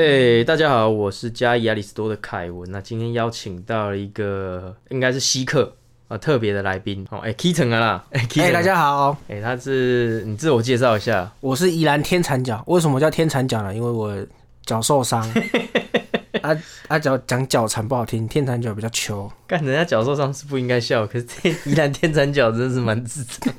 [0.00, 2.70] 哎、大家好，我是嘉义亚里斯多的凯文。
[2.70, 5.74] 那今天邀请到了一个应该是稀客
[6.06, 12.62] 啊特别的来宾哦，哎、，Kitten 啊啦， 哎、e 大家好，哎、他是你自我介绍一下，我是宜兰天蚕角。
[12.68, 13.74] 为什么叫天蚕角呢？
[13.74, 14.16] 因为我
[14.64, 15.20] 脚受伤。
[16.42, 16.56] 啊
[16.86, 19.28] 啊，脚讲脚残不好听，天蚕角比较球。
[19.48, 23.52] 干人家脚受伤是不应该笑，可是这宜兰天蚕脚真的是蛮智障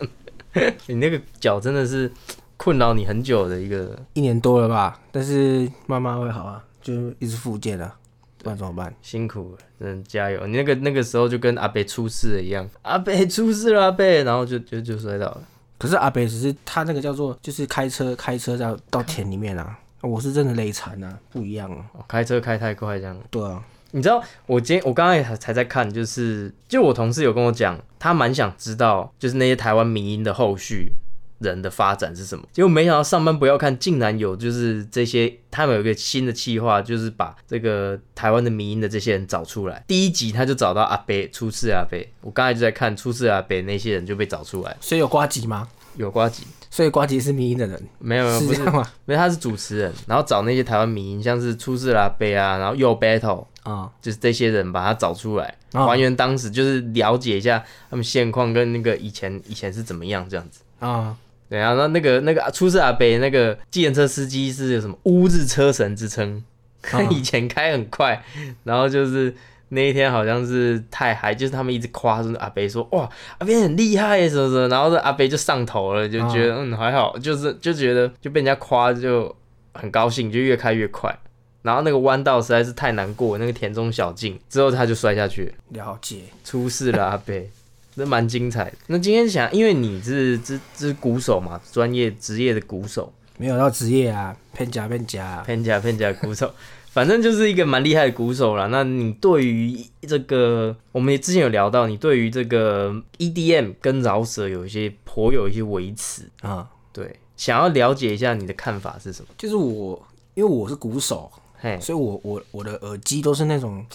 [0.54, 2.10] 的， 你那个脚真的是
[2.60, 7.96] 困扰你很久的一个，一年多了吧，但是慢慢会好啊，就一直复健啊，
[8.44, 8.94] 不然怎么办？
[9.02, 10.46] 辛苦了，真加油！
[10.46, 15.42] 你那个那个时候就跟阿北出事了一样，阿北出事了，阿北，然后就就就摔倒了。
[15.78, 21.86] 可是阿北只是他那个叫做就是开车开车到到田里面啊，我是真的累残啊，不一样啊。
[21.94, 23.18] 哦开车开太快这样。
[23.32, 30.92] 对啊，你知道我今天我刚刚也才才在看，就是就我同事有跟我讲，他蛮想知道就是那些台湾民音的后续
[31.40, 32.46] 人的发展是什么。
[32.52, 39.84] 结果没想到上班不要看，竟然有就是这些他们有一个新的计划，就是把这个台湾的民音的这些人找出来。
[39.88, 45.68] 第一集他就找到阿北出事阿北，我刚才就在看出事阿北那些人就被找出来，所以有瓜吉吗？
[45.96, 46.44] 有瓜吉。
[46.72, 48.88] 所以瓜吉是迷音的人，没有没有不是吗？
[49.06, 60.62] 没有他是主持人，然后找那些台湾民音，像是出事阿贝啊，然后又 battle，啊、就是这些人把他找出来，啊还原当时就是了解一下他们现况跟那个以前以前是怎么样这样子。
[60.78, 61.18] 啊、
[61.50, 66.44] 对啊，那那个那个出事阿北那个计程车司机是有什么乌日车神之称，
[66.92, 67.02] 啊。
[67.10, 68.24] 以前开很快，
[68.64, 69.34] 然后就是
[69.70, 79.36] 那一天好像是太嗨，就是他们一直夸说阿北说哇阿北很厉害什么什么，然后这阿北就上头了，就觉得、嗯还好，就是就觉得就被人家夸就
[79.74, 81.18] 很高兴，就越开越快。
[81.62, 86.22] 然后那个弯道实在是太难过，那个田中小径之后他就摔下去了，了解。
[86.46, 87.52] 出事了阿北，
[87.96, 88.74] 这蛮精彩的。
[88.88, 95.44] 那今天想，因为你是这这鼓手嘛，专业职业的鼓手，没有到职业啊，偏假偏假、啊。
[95.46, 96.54] 偏假偏假鼓手，
[96.92, 98.68] 反正就是一个蛮厉害的鼓手啦。
[98.68, 109.28] 那你对于这个，我们也之前有聊到，你对于这个 EDM 跟饶舌有一些颇有一些维持，啊、对，想要了解一下你的看法是什么？
[109.38, 110.02] 就是我，
[110.36, 113.86] 因为我是鼓手，嘿，所以我我我的耳机都是那种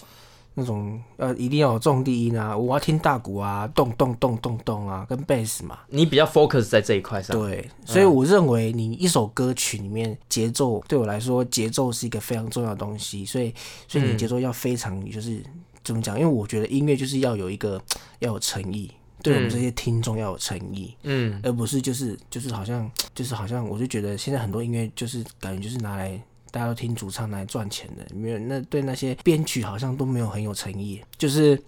[0.54, 5.78] 那种呃一定要有重低音啊，我要听大鼓啊，咚咚咚咚咚啊，跟贝斯嘛。
[5.88, 13.54] 你比较 focus 在这一块上，对，所以我认为你一首歌曲里面节奏对我来说，节奏是一个非常重要的东西，所以
[13.88, 15.42] 所以你的节奏要非常就是
[15.82, 16.18] 怎么讲？
[16.18, 17.80] 因为我觉得音乐就是要有一个
[18.20, 18.90] 要有诚意。
[19.22, 26.20] 对我们这些听众要有诚意，嗯，而不是就是就是好像就是好像，我就觉得现在很多音乐就是感觉就是拿来
[26.54, 31.60] 大家都听主唱来赚钱的，没有那对那些编曲好像都没有很有诚意，就是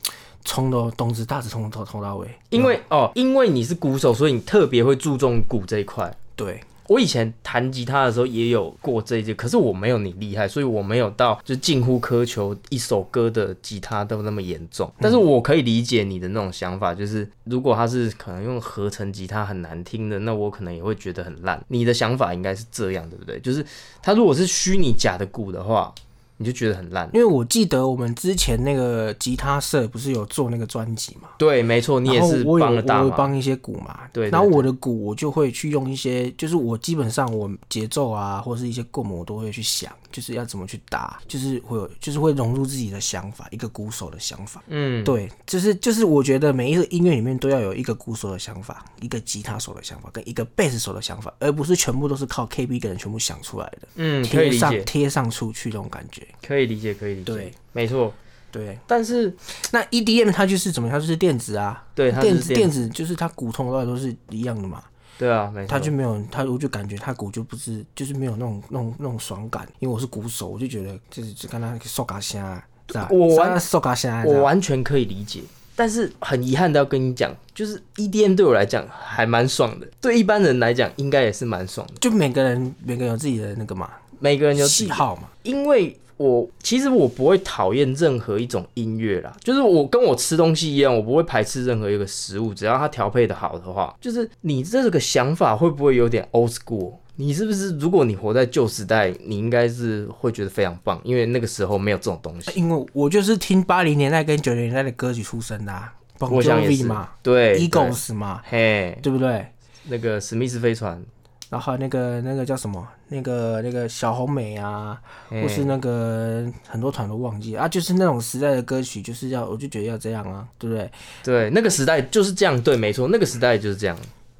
[0.44, 2.28] 从头东子大致从头从到尾。
[2.50, 6.16] 因为哦，因为你是鼓手，所以你特别会注重鼓这一块。
[6.36, 14.90] 对我以前弹吉他的时候也有过这一届，可是我没有你厉害，所以我没有到就近乎苛求一首歌的吉他都那么严重。
[15.00, 21.62] 但是我可以理解你的那种想法，就是如果他是可能用合成吉他很难听的，那我可能也会觉得很烂。
[21.68, 23.38] 你的想法应该是这样，对不对？
[23.40, 23.64] 就是
[24.02, 25.92] 他如果是虚拟假的鼓的话，
[26.36, 27.08] 你就觉得很烂。
[27.12, 33.04] 因为我记得我们之前那个吉他社不是有做那个专辑嘛，对，没错，你也是帮了大忙。
[33.04, 44.62] 我有帮一些鼓嘛，对对然后我的鼓我就会去用一些，就是我基本上我节奏啊或是一些棍我都会去想，就是要怎么去打，就是会有就是会融入自己的想法，一个鼓手的想法。
[44.68, 56.25] 嗯，对，就是就是我觉得每一个音乐里面都要有一个鼓手的想法，一个吉他手的想法，跟一个贝斯手的想法，而不是全部都是靠 KB 一个人全部想出来的，嗯，可以贴上贴上出去这种感觉。
[56.46, 57.32] 可以理解，可以理解。
[57.32, 58.12] 对，没错。
[58.52, 59.34] 对，但是
[59.72, 60.96] 那 EDM 它就是怎么样？
[60.96, 64.82] 它就是电子啊，对，它电子电子就是它鼓从头到尾都是一样的嘛，
[65.18, 65.68] 对啊，没错。
[65.68, 69.68] 它就没有他，我就感觉他鼓就不是，就是没有那种那种那种爽感。
[69.78, 72.62] 因为我是鼓手，我就觉得就是就跟他受嘎声？
[73.10, 75.42] 我完受嘎声，我完全可以理解，
[75.74, 81.94] 但是很遗憾的要跟你讲，就是 EDM 对我来讲还蛮爽的，对一般人来讲应该也是蛮爽的。
[82.00, 96.94] 就每个人每个人有自己的那个嘛每个人有自己喜，好嘛，因为我其实我不会讨厌任何一种音乐啦，就是我跟我吃东西一样，我不会排斥任何一个食物，只要它调配的好的话，就是你这个想法会不会有点 old school？
[97.16, 102.50] 你是不是如果你活在旧时代，你应该是会觉得非常棒，因为那个时候没有这种东西。
[102.54, 109.48] 因为我就是听八零年代跟九零年代的歌曲出身的、啊我想也是嘛对对，Eagles 嘛，嘿，对不对？
[109.88, 111.04] 那个史密斯飞船，
[111.48, 115.42] 然后那个那个叫什么，那个那个小红梅啊，嘿。
[115.42, 117.54] 或是那个很多团都忘记。
[117.54, 120.90] 了啊，就是那种时代的歌曲，就是要我就觉得要这样啊，对不对？
[121.22, 123.96] 对，那个时代就是这样，对，没错，那个时代就是这样。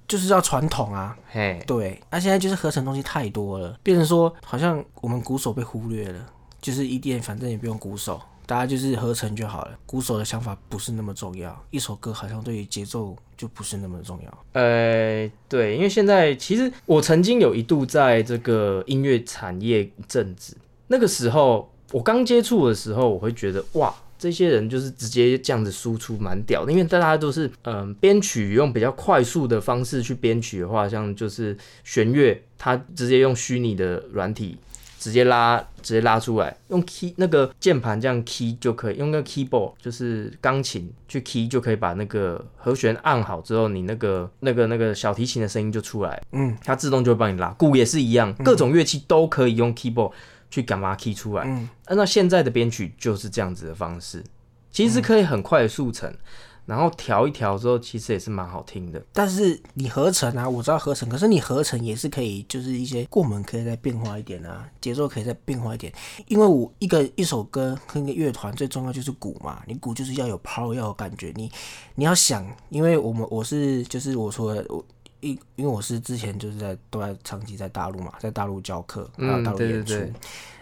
[0.08, 6.26] 就是要传统啊，嘿，对，那、现在就是合成东西太多了，变成说好像我们鼓手被忽略了，
[6.60, 14.44] 就是 EDM 反正也不用鼓手，大家就是合成就好了，鼓手的想法不是那么重要，一首歌好像对于节奏就不是那么重要。
[14.52, 20.56] 呃，对，因为现在其实我曾经有一度在这个音乐产业一阵子，
[20.86, 23.94] 那个时候我刚接触的时候，我会觉得哇。
[24.18, 26.72] 这些人就是直接这样子输出，蛮屌的。
[26.72, 31.54] 因为大家都是嗯编曲用比较快速的方式去编曲的话，像就是
[31.84, 34.56] 弦乐，它直接用虚拟的软体
[34.98, 47.48] 直接拉，直接拉出来，用 key 那个键盘这样 key 就可以，用那个 keyboard 就是钢琴去 key 就可以把那个和弦按好之后，你那个那个那个小提琴的声音就出来，嗯，它自动就会帮你拉。
[47.50, 50.12] 鼓也是一样，各种乐器都可以用 keyboard。
[50.48, 51.42] 去干嘛 key 出来？
[51.44, 54.22] 嗯，按照现在的编曲就是这样子的方式，
[54.70, 56.10] 其实可以很快速成，
[56.66, 59.00] 然后调一调之后，其实也是蛮好听的。
[59.12, 65.92] 但是你合成啊，我知道合成，可是你合成也是可以，就是一些过门可以再变化一点啊，节奏可以再变化一点。
[66.26, 71.32] 因为我一个一首歌跟一个乐团最重要就是鼓嘛，你鼓就是要有 power，要有感觉。
[71.36, 71.48] 你
[71.94, 74.84] 你要想，因为我们我是就是我说我
[75.20, 79.94] 一因为我是之前就是在都在长期在大陆嘛，在大陆教课，还有大陆演出，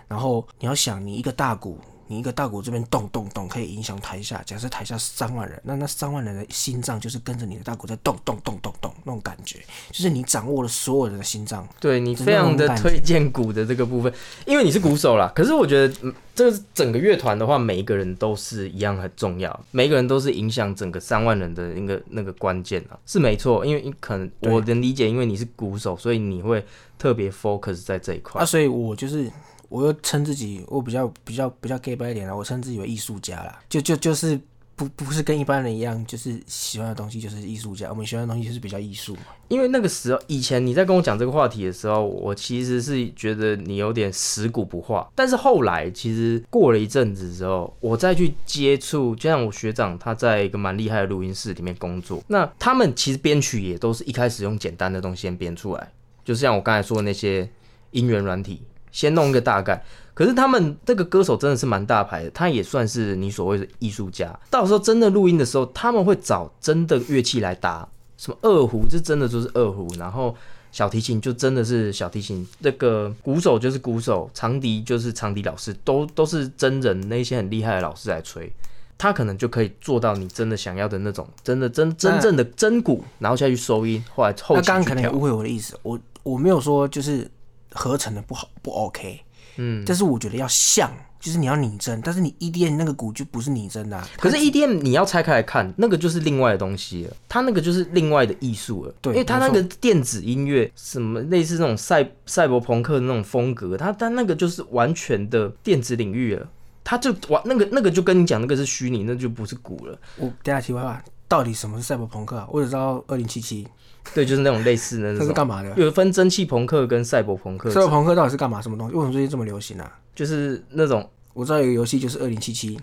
[0.06, 1.78] 然后你要想你一个大鼓。
[2.06, 4.42] 你一个大鼓这边动动动，可以影响台下。
[4.44, 9.58] 假设台下三万人，那那三万人的心脏就是跟着你的大鼓在动动动动动，那种感觉，
[9.90, 11.66] 就是你掌握了所有人的心脏。
[11.80, 14.12] 对你非常的推荐鼓的这个部分，
[14.46, 15.32] 因为你是鼓手啦。
[15.34, 15.94] 可是我觉得，
[16.34, 23.64] 这个整个乐团的话，每一个人都是一样很重要，每一个人都是影响整个三万人的那个那个关键啊，是没错。
[23.64, 26.64] 因为可能我能理解，因为你是鼓手，所以你会
[26.98, 28.42] 特别 focus 在这一块。
[28.42, 29.30] 啊，所以我就是。
[29.74, 34.38] 我又称自己，我比较比较比较 gay 白一点啦，我称自己为艺术家啦，就就就是
[34.76, 39.22] 不不是跟一般人一样，就是喜欢的东西就是艺术家，我们喜欢的东西就是比较艺术嘛。
[39.48, 55.92] 因为那个时候以前你在跟我讲这个话题的时候，我其实是觉得你有点死骨不化，但是后来其实过了一阵子之后，我再去接触，就像我学长他在一个蛮厉害的录音室里面工作，那他们其实编曲也都是一开始用简单的东西先编出来，
[56.24, 57.50] 就像我刚才说的那些
[57.90, 58.62] 音源软体。
[58.94, 64.38] 先弄一个大概，可是他们这个歌手真的是蛮大牌的，他也算是你所谓的艺术家。
[64.48, 67.86] 到时候真的录音的时候，他们会找真的乐器来搭，
[68.16, 70.32] 什么二胡，这真的就是二胡，然后
[70.70, 78.48] 小提琴就真的是小提琴，那个鼓手就是鼓手，长笛就是长笛老师，都都是真人那些很厉害的老师来吹，
[78.96, 87.28] 他可能就可以做到你真的想要的那种，真的真真正的真鼓，然后下去收音，后来后他刚刚可能误会我的意思，我我没有说就是。
[87.74, 89.20] 合成的不好不 OK，
[89.56, 90.90] 嗯，但是我觉得要像，
[91.20, 94.02] 就是你要拟真，但是你 EDM 那个鼓就不是拟真的。
[94.18, 98.94] 可是 EDM 你要拆开来看，那个就是另外的东西了，它那个就是另外的艺术了。
[99.00, 106.48] 对，因为它那个电子音乐，什么类似那种赛赛博朋克的那种风格，它它那个就是完全的电子领域了，
[106.82, 109.98] 它就完那个那个就跟你讲那个是虚拟，那就不是鼓了。
[110.16, 112.46] 我等下题外话，到底什么是赛博朋克啊？
[112.50, 113.66] 我只知道二零七七。
[114.12, 115.20] 对，就是那种类似的那种。
[115.20, 115.72] 它是干嘛的？
[115.76, 117.70] 有分蒸汽朋克跟赛博朋克。
[117.70, 118.60] 赛博朋克到底是干嘛？
[118.60, 118.94] 什么东西？
[118.94, 119.98] 为什么最近这么流行啊？
[120.14, 122.78] 就是那种我知道有个游戏，就是二零七七，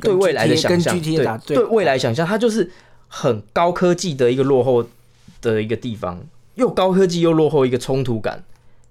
[0.00, 2.70] 对未来的想象，对对未来想象，它就是
[3.06, 4.84] 很高科技的一个落后
[5.40, 6.20] 的一个地方，
[6.54, 8.42] 又高科技又落后一个冲突感，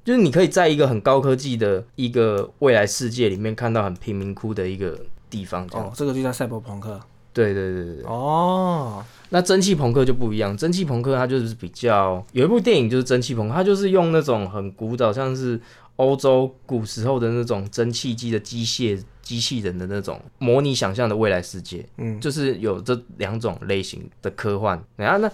[0.06, 4.98] 就是你可以在一个很高科技的一个未来世界里面看到很贫民窟的一个
[5.30, 5.68] 地方。
[5.72, 7.00] 哦，这个就叫赛博朋克。
[7.34, 15.60] 对对对对哦，那蒸汽朋克就不一样，蒸汽朋克它就是比较有一部电影就是蒸汽朋克，它就是用那种很古早，像是
[15.96, 24.84] 欧洲古时候的那种蒸汽机的机械机器人的那种模拟想象的未来世界，嗯，就是有这两种类型的科幻。
[24.98, 25.32] 然后那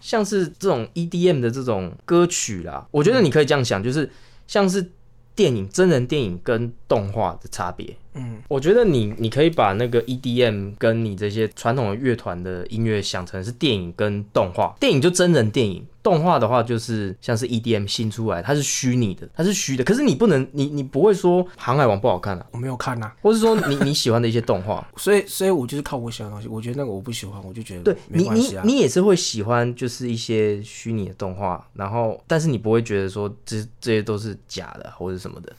[0.00, 4.08] 像是这种 EDM 的这种歌曲啦，我觉得你可以这样想，就是
[4.46, 4.90] 像是
[5.34, 7.96] 电影真人电影跟动画的差别。
[8.14, 19.84] 嗯，我觉得你你可以把那个 EDM 跟你这些传统的乐团的音乐想成是电影跟动画，电影就真人电影，动画的话就是像是 EDM 新出来，它是虚拟的，它是虚的。
[19.84, 22.46] 可是你不能，你你不会说《航海王》不好看啊？
[22.50, 35.50] 我没有看呐，或是说你你喜欢的一些动画， 所以所以我就是靠我喜欢的东西，我觉得那个我不喜欢，我就觉得对你你你也是会喜欢就是一些虚拟的动画，然后但是你不会觉得说这这些都是假的或者什么的。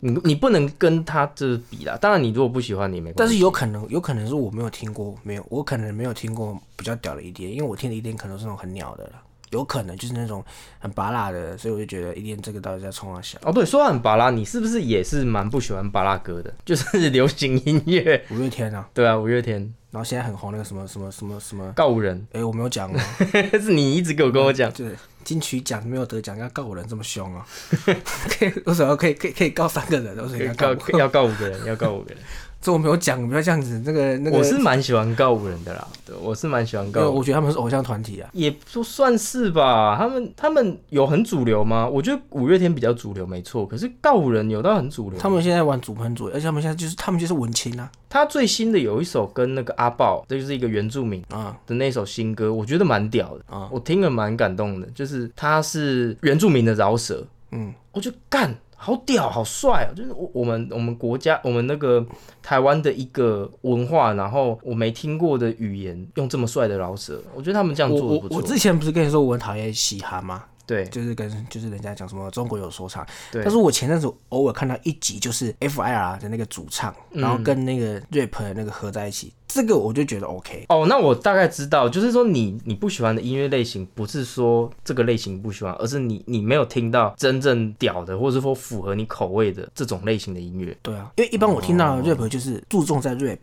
[0.00, 10.44] 你你不能跟他这比啦，当然你如果不喜欢你没关系，但是有可能有可能是我没有听过，没有我可能没有听过比较屌的一点，因为我听的一点可能是那种很鸟的啦，有可能就是那种
[10.78, 16.52] 很拔辣的，所以我就觉得一定这个到底在冲啊小哦，对，说到很拔辣，你是不是也是蛮不喜欢拔辣歌的？
[16.64, 22.98] 就是流行音乐，五月天啊，对啊，五月天，然后现在很红那个什么什么什么什么，告五人，哎、我没有讲哦，
[23.60, 24.90] 是你一直给我跟我讲，对，
[25.24, 27.46] 金曲奖没有得奖，要告我人这么凶啊？
[28.28, 30.16] 可以，为什么可以可以可以告三个人？
[30.16, 30.54] 为什么要？
[30.54, 32.18] 告要告五个人，要告五个人。
[32.60, 33.80] 这我没有讲，不要这样子。
[33.84, 37.14] 那个那个，我是蛮喜欢告五人的啦，对，我是蛮喜欢因为告五人。
[37.14, 38.28] 我觉得他们是偶像团体啊。
[38.32, 41.88] 也不算是吧，他们他们有很主流吗？
[41.88, 43.64] 我觉得五月天比较主流，没错。
[43.64, 54.88] 可是告五人有到很主流，他们现在玩主喷组，而且他们现在就是他们就是文青啊他最新的有一首跟那个阿豹，这就是一个原住民啊的那首新歌，我觉得蛮屌的，啊我听了蛮感动的。
[54.94, 59.94] 就是他是原住民的饶舌，嗯，我就干好屌好帅哦！
[59.94, 62.04] 就是我我们我们国家我们那个
[62.40, 68.06] 台湾的一个文化，然后我没听过的语言，用这么帅的饶舌，我觉得他们这样做。
[68.06, 70.44] 我我之前不是跟你说我很讨厌嘻哈吗？
[70.68, 80.66] 对就是跟就是人家讲什么中国有说唱，对但是我前阵子偶尔看到一集，就是 FIR 的那个主唱，嗯然后跟那个 rap 的那个合在一起，这个我就觉得 OK。
[80.68, 90.76] 哦，那我大概知道，就是说你你不喜欢的音乐类型，不是说这个类型不喜欢，而是你你没有听到真正屌的，或者说符合你口味的这种类型的音乐。
[90.82, 93.38] 对啊，因为一般我听到的 rap 就是注重在 rap，、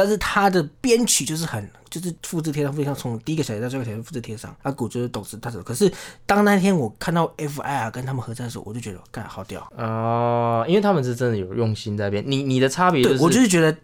[0.00, 5.62] 但是他的编曲就是很就是复制贴上，复制贴上，从第一个小节到最后小节复制贴上，啊鼓就是抖词大手。
[5.62, 5.92] 可是
[6.24, 9.60] 当那天我看到 FIR 跟他们合唱的时候，我就觉得干好屌。
[9.76, 12.24] 哦、因为他们是真的有用心在编。
[12.26, 13.76] 你你的差别就对，是我就是觉得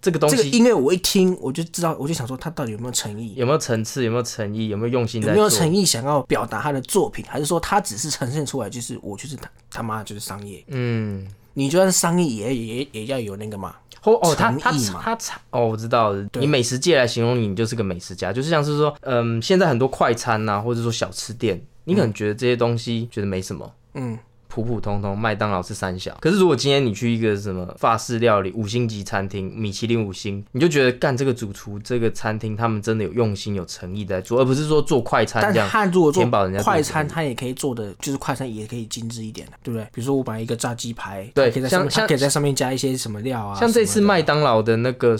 [0.00, 3.34] 这个东西这个音乐我一听我就知道，我就想说他到底有没有诚意。
[3.34, 5.42] 有没有层次，有没有诚意，有没有用心有在做。
[5.42, 10.62] 没有诚意想要表达他的作品，还是说他只是呈现出来就是我就是他他妈就是商业？
[10.68, 16.22] 嗯，你就算商业也也也要有那个嘛，哦哦，他他他他哦，我知道了。
[16.30, 16.42] 对。
[16.42, 24.18] 以美食界来形容你，你就是个美食家，就是像是说，嗯，现在很多快餐呐、或者说小吃店，你可能觉得这些东西觉得没什么，嗯，
[24.54, 26.16] 普普通通，麦当劳是三小。
[26.20, 35.68] 可是如果今天你去一个什么法式料理五星级餐厅，米其林五星，你就觉得干这个主厨这个餐厅他们真的有用心有诚意在做，而不是说做快餐但这样。
[35.68, 39.82] 他如果做填饱人家快餐，他也可以做的，就是快餐也可以精致一点的，对不对？
[39.92, 45.16] 比如说我买一个炸鸡排，对它可以在上面，像它可以在上面加一些什么料啊，像这次麦当劳的那个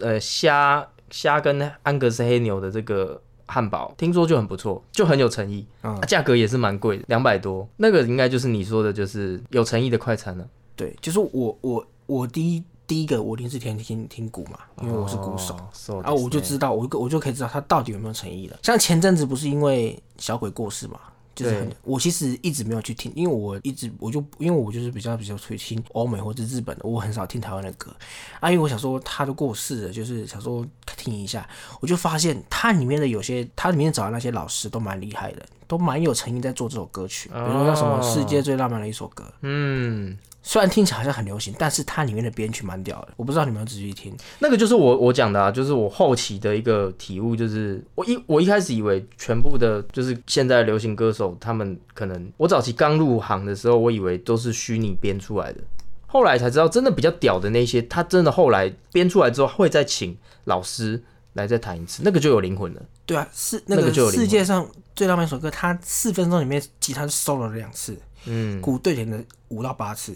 [0.00, 5.66] 呃虾虾跟安格斯黑牛的这个汉堡，听说就很不错，就很有诚意，
[6.06, 7.66] 价格也是蛮贵的，两百多。
[7.78, 10.46] 那个应该就是你说的，就是有诚意的快餐了。
[10.76, 15.54] 对，就是我我我第一第一个我一定是听听听鼓嘛，因为我是鼓手。
[15.54, 18.58] 哦，so 啊，我就知道，我我就可以知道他到底有没有诚意了。
[18.62, 21.00] 像前阵子不是因为小鬼过世嘛，
[21.38, 27.94] 就是很我其实一直没有去听，因为我一直我就因为我就是比较比较去听欧美或者日本的，我很少听台湾的歌。
[28.40, 30.66] 啊，因为我想说他都过世了，就是想说
[30.96, 31.48] 听一下，
[31.80, 55.60] 我就发现他里面的有些，他里面找的那些老师都蛮厉害的，都蛮有诚意在做这首歌曲，比如说像什么世界最浪漫的一首歌，嗯，虽然听起来好像很流行，但是它里面的编曲蛮屌的，我不知道你们有仔细听，那个就是我我讲的啊，就是我后期的一个体悟，就是我一我一开始以为全部的，就是现在流行歌手，他们可能我早期刚入行的时候，我以为都是虚拟编出来的，
[56.06, 61.02] 后来才知道，真的比较屌的那些，他真的后来编出来之后，会再请老师
[61.38, 62.82] 来再弹一次，那个就有灵魂了。
[63.06, 68.60] 对啊，是那个就有世界上最浪漫一首歌，它四分钟里面吉他 solo 了两次，嗯。
[68.60, 70.14] 鼓对点的五到八次，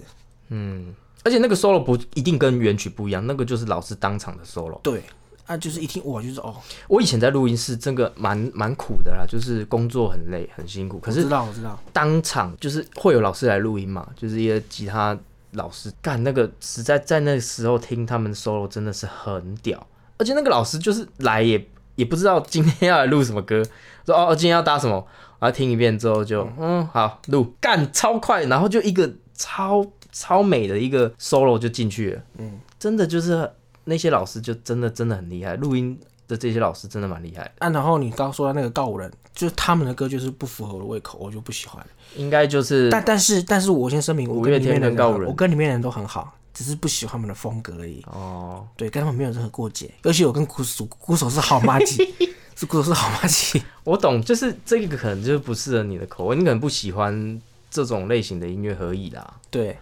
[0.48, 4.78] 嗯，而且那个 solo 不一定跟原曲不一样，那个就是老师当场的 solo。
[4.82, 5.02] 对，
[5.46, 6.54] 啊，就是一听哇，就是哦，
[6.88, 15.16] 我以前在录音室，真的蛮蛮苦的啦，就是工作很累很辛苦，可是我知道我知道，当场就是会有老师来录音嘛，就是一些吉他
[15.52, 19.86] 老师干那个，实在在那时候听他们 solo 真的是很屌，
[20.22, 23.60] 而且那个老师就是来也也不知道今天要来录什么歌，
[24.06, 25.04] 说哦今天要搭什么，
[25.40, 26.86] 然后听一遍之后就嗯。
[26.92, 27.52] 好录。
[27.60, 33.50] 干超快，然后就一个超超美的一个 solo 就进去了，嗯，真的就是
[33.84, 35.98] 那些老师就真的真的很厉害，录音
[36.28, 41.84] 的这些老师真的蛮厉害的，啊，然后你刚刚说的那个告五人，就是他们的歌就是不符合我的胃口，我就不喜欢。
[42.14, 45.28] 应该就是但但是但是我先声明，我五月天跟里面的告五人。
[45.28, 48.02] 我跟里面的人都很好，只是不喜欢他们的风格而已。
[48.06, 48.66] 哦。
[48.76, 51.96] 对，跟他们没有任何过节，而且我跟鼓手鼓手是好妈鸡，
[52.54, 53.62] 是鼓手是好妈鸡。
[53.84, 57.40] 我懂，就是这个可能就是不适合你的口味，你可能不喜欢
[57.70, 59.76] 这种类型的音乐而已啦，对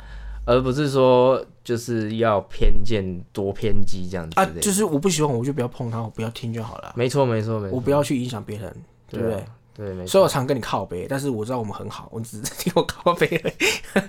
[0.47, 6.93] 而不是说就是要偏见多偏激这样子啊，就是我不喜欢，我就不要碰它，我不要听就好了。
[6.97, 8.75] 没错没错没错，我不要去影响别人，
[9.09, 9.35] 对不对？
[9.37, 10.09] 啊对没错。
[10.09, 14.03] 所以我常跟你靠背，但是我知道我们很好，我只是听我靠背而已。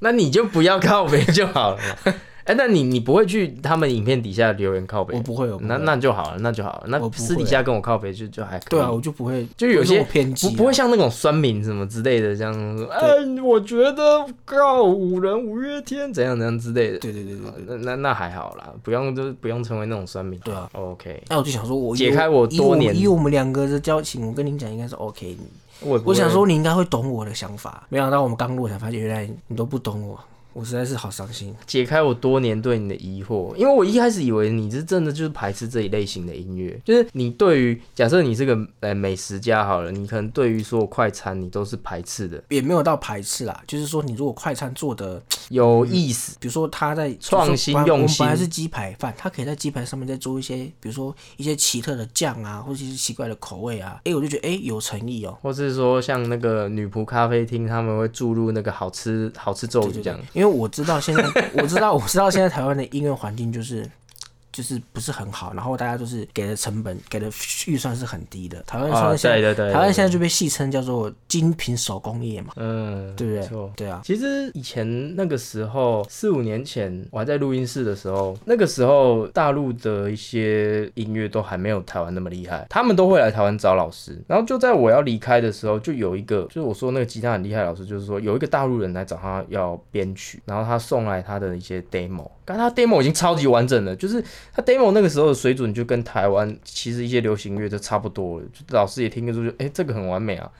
[0.02, 2.14] 那你就不要靠北就好了嘛。
[2.42, 5.14] 哎、那你你不会去他们影片底下留言靠北？
[5.14, 6.84] 我不会，我不会那那就好了，那就好了。
[6.88, 8.68] 那私底下跟我靠北就就还可以。
[8.70, 13.00] 对啊，我就不会，就有些偏激啊，不不会像那种酸民什么之类的，这样说，哎，
[13.40, 16.98] 我觉得靠五人五月天怎样怎样之类的。
[16.98, 17.36] 对对对。
[17.68, 20.36] 那那那还好啦，不用就不用成为那种酸民。
[20.40, 25.46] 对啊，OK，那我就想说，我以解开我多年以我们两个的交情，我跟你讲应该是 OK 你。
[25.82, 30.18] 我我想说你应该会懂我的想法，没想到我们刚录才发现，原来你都不懂我，
[30.52, 31.54] 我实在是好伤心。
[31.66, 60.18] 解开我多年对你的疑惑，因为我一开始以为你是真的就是排斥这一类型的音乐，就是你对于假设你是个呃美食家好了，你可能对于所有快餐你都是排斥的，也没有到排斥啦，就是说你如果快餐做的，有意思，比如说他在创新用心我们本来是鸡排饭，他可以在鸡排上面再做一些，比如说一些奇特的酱啊，或者是奇怪的口味啊，哎、我就觉得哎、有诚意哦、或是说像那个女仆咖啡厅，他们会注入那个好吃好吃咒语这样。
[60.40, 63.86] 因为我知道现在，我知道我知道现在台湾的音乐环境就是。
[64.52, 67.28] 就是不是很好，然后大家都是给的成本、给的
[67.66, 68.60] 预算是很低的。
[68.62, 73.70] 台湾啊算现在、对对对对台湾现在就被戏称叫做精品手工业嘛，嗯，对不对？
[73.76, 84.20] 对啊，其实以前那个时候，四五年前我还在录音室的时候，那个时候大陆的一些音乐都还没有台湾那么厉害，他们都会来台湾找老师。
[84.26, 100.50] 然后就在我要离开的时候，就有一个，就是我说那个吉他很厉害的老师，就是说有一个大陆人来找他要编曲，然后他送来他的一些 demo，但他 demo 已经超级完整了，就是他 demo 那个时候的水准就跟台湾其实一些流行乐就差不多了，就老师也听得出就，哎、这个很完美啊，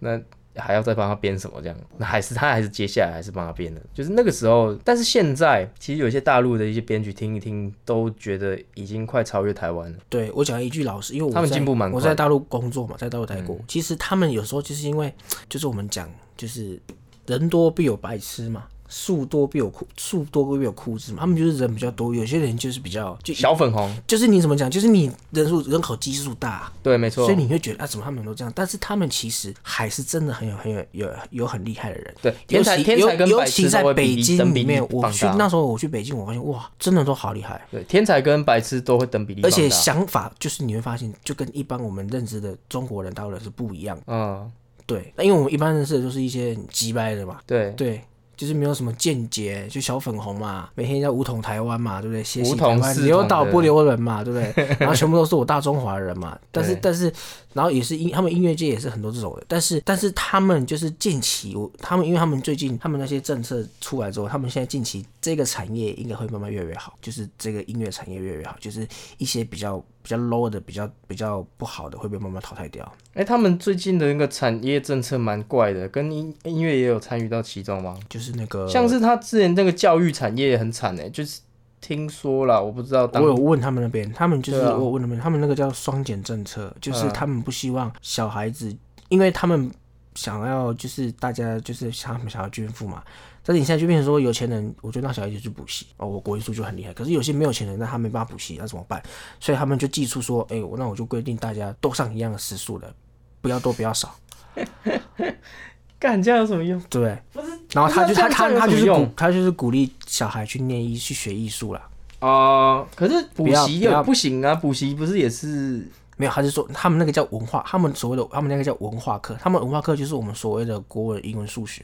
[0.00, 0.20] 那。
[0.56, 1.76] 还要再帮他编什么这样？
[1.96, 4.74] 那还是他还是接下来还是帮他编的，就是那个时候。
[4.84, 9.98] 但是现在其实有一些大陆的一些编曲听一听，都觉得已经快超越台湾了。
[10.08, 13.56] 对我讲一句老实，因为我他们在进步蛮快嗯我在大陆工作嘛，在大陆待过。
[13.68, 15.14] 其实他们有时候就是因为，
[15.48, 16.78] 就是我们讲，就是
[17.26, 21.20] 人多必有白痴嘛，树多必有枯，树多必有枯枝嘛。
[21.20, 27.40] 他们就是人比较多，有些人就是比较就小粉红，就是你怎么讲，就是你人数人口基数大，对，没错所以。
[27.40, 28.52] 你会觉得啊，怎么他们都这样？
[28.54, 32.14] 但是他们其实还是真的很有很有有有很厉害的人。
[32.20, 34.04] 对，天才天才跟白尤尤其痴都会在北
[34.52, 35.10] 比例我。
[35.10, 37.66] 去那时候我去北京，我发现哇，真的都好厉害。
[37.70, 39.42] 对，天才跟白痴都会等比例。
[39.42, 44.02] 而且想法就是你会发现，就跟一般我们认知的中国人、大陆人是不一样的。
[44.08, 44.52] 嗯，
[44.84, 48.02] 对，那因为我们一般认识的都是一些很鸡掰的嘛，对，对，
[48.40, 52.24] 就是没有什么见解，就小粉红嘛，每天叫五统台湾嘛，对不对？
[52.24, 54.76] 谢武谢台湾，统四统的留岛不留人嘛，对不对？
[54.78, 57.12] 然后全部都是我大中华人嘛，但是但是，
[57.52, 68.86] 然后也是音，他们音乐界也是很多这种的，但是但是他们就是近期，我他们因为他们最近他们那些政策出来之后，他们现在近期这个产业应该会慢慢越来越好，就是这个音乐产业越来越好，就是
[69.18, 72.90] 一些比较比较 low 的、比较比较不好的会被慢慢淘汰掉。
[73.14, 77.98] 哎、他们最近的那个产业政策蛮怪的，跟音音乐也有参与到其中吗？
[78.08, 81.40] 就是那个像是他之前那个教育产业也很惨哎，就是
[81.80, 88.76] 听说了，我不知道当我有问他们那边，他们就是、啊我有问他们，他们那个叫双减政策，就是嗯他们不希望小孩子，
[89.08, 89.70] 因为他们
[90.14, 93.02] 想要就是大家就是想他们想要均富嘛。
[93.42, 96.92] 但是你现在就变成说有钱人，我就让小孩子去补习哦，我国文数就很厉害。
[96.92, 99.02] 可是有些没有钱人，那他没办法补习，那怎么办？
[99.40, 102.94] 所以他们就寄出说，哎、我那我就规定大家都上一样的时数了，
[103.40, 104.14] 不要多不要少，
[106.00, 106.80] 干这样有什么用？
[106.88, 107.46] 对不是？
[107.72, 111.82] 然后他就他他他就是鼓他就是鼓励小孩去念艺去学艺术啦。
[112.20, 115.86] 哦、可是补习又不行啊，补习不是也是
[116.16, 121.82] 没有，他是说他们那个叫文化，他们所谓的他们那个叫文化课，他们文化课就是我们所谓的国文、英文、数学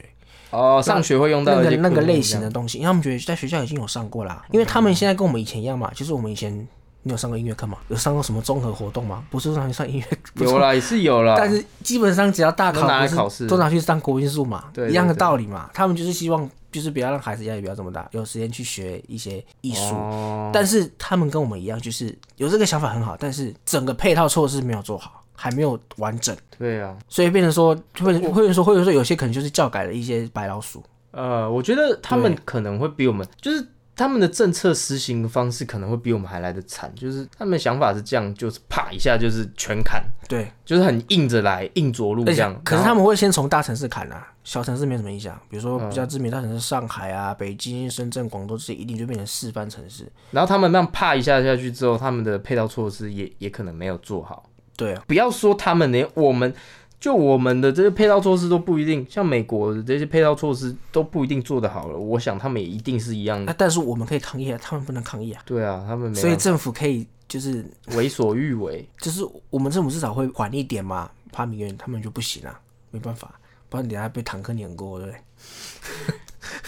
[0.51, 6.67] 哦，上学会用到那个一些科目那个类型的东西，因为他们觉得在学校已经有上过啦，因为他们现在跟我们以前一样嘛，就是我们以前
[7.07, 7.77] 你有上过音乐课吗？
[7.87, 9.23] 有上过什么综合活动吗？
[9.29, 15.69] 不是让你上音乐， 有啦，也是有啦，但是基本上只要大考试都拿去上国音数嘛，对一样的道理嘛。
[15.73, 19.95] 他们就是希望就是不要让孩子压力不要这么大，有时间去学一些艺术。
[19.95, 26.35] 哦，但是他们跟我们一样，就是有这个想法很好，但是整个配套措施没有做好，还没有完整。
[26.57, 33.65] 对啊，所以变成说，会会有说，或者说有些可能就是教改了一些白老鼠，呃，我觉得他们可能会比我们，就是
[33.97, 42.55] 他们的政策实行的方式可能会比我们还来得惨，就是他们的想法是这样，就是啪一下就是全砍，对，就是很硬着来，硬着陆这样。
[42.63, 45.37] 可是他们会先从大城市砍啊，小城市没什么影响。
[45.49, 50.09] 比如说嗯比较知名大城市上海啊、北京、深圳、广州这些，一定就变成示范城市。
[50.29, 54.47] 然后他们那样啪一下下去之后，他们的配套措施也也可能没有做好。
[54.75, 56.53] 对啊，不要说他们，连我们
[56.99, 61.97] 就我们的这些配套措施都不一定，像美国的这些配套措施都不一定做得好了。
[61.97, 63.55] 我想他们也一定是一样那、的。
[63.57, 65.41] 但是我们可以抗议啊，他们不能抗议啊。
[65.45, 68.87] 对啊，他们没所以政府可以就是为所欲为。
[68.99, 71.11] 就是我们政府至少会缓一点嘛。
[71.31, 75.11] 帕米院他们就不行啊，没办法，不然等下被坦克碾过，对不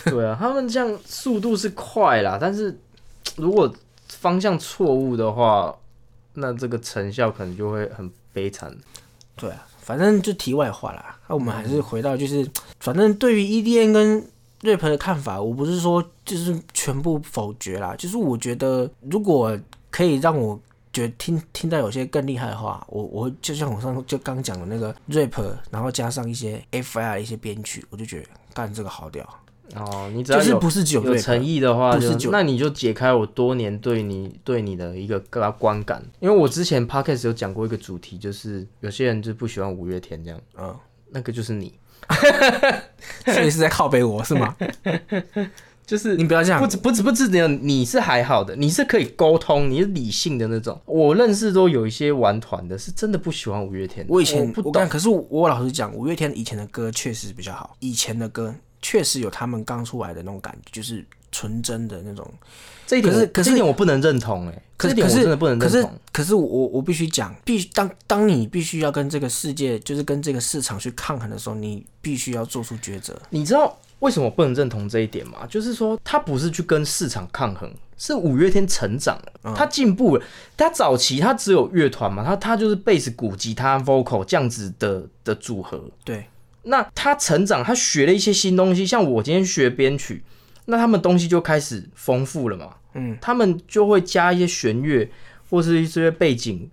[0.04, 0.12] 对？
[0.14, 2.78] 对啊，他们这样速度是快啦，但是
[3.38, 3.74] 如果
[4.10, 5.76] 方向错误的话，
[6.34, 8.78] 那这个成效可能就会很悲惨。
[9.36, 11.18] 对啊，反正就题外话啦。
[11.28, 12.48] 那我们还是回到，就是
[12.80, 14.24] 反正对于 EDM 跟
[14.62, 20.60] rap 的看法，我不是说就是全部否决啦，就是我觉得如果可以让我
[20.94, 29.28] 觉得听听到有些更厉害的话，我我就像我上就刚讲的那个 rap，然后加上一些 FI 的一些编曲，我就觉得干这个好屌。
[29.76, 36.04] 哦，你只要就是有不是酒有诚意的话就，不是酒那你就解开我多年对你对你的一个个观感。
[36.20, 40.76] 因为我之前 podcast 有讲过一个主题，就是有些人就不喜欢五月天这样，嗯，
[41.10, 41.74] 那个就是你，
[43.26, 44.56] 所以是在靠背我是吗？
[45.86, 50.80] 就是你不要这样不，止不止不止这样，你是还好的，你是可以沟通，你是理性的那种。
[50.86, 54.06] 我认识都有一些玩团的，是真的不喜欢五月天。
[54.08, 62.32] 我以前不懂可是我老实讲，五月天以前的歌确实比较好，以前的歌确实有他们刚出来的那种感觉，就是纯真的那种。
[62.88, 66.00] 这一点可是可是这一点我不能认同哎、可是可是这一点我真的不能认同。
[66.12, 73.16] 可是我我必须讲，必须当当你必须要跟这个世界，就是跟这个市场去抗衡的时候，你必须要做出抉择。
[73.30, 75.46] 你知道为什么我不能认同这一点吗？
[75.48, 80.26] 就是说，他不是去跟市场抗衡，是五月天成长了，他进步了。
[80.58, 85.84] 他早期他只有乐团嘛，他他就是贝斯、鼓、吉他、vocal 这样子的的组合。
[86.04, 86.26] 对，
[86.64, 90.24] 那他成长，他学了一些新东西，像我今天学编曲，
[90.66, 92.76] 那他们东西就开始丰富了嘛。
[92.94, 95.10] 嗯，他们就会加一些弦乐
[95.50, 96.70] 或是一些背景